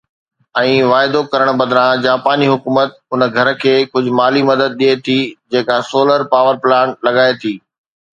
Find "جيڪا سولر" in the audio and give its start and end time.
5.57-6.21